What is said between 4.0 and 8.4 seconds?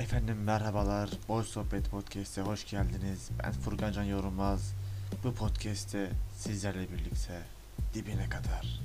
Yorulmaz. Bu podcast'te sizlerle birlikte dibine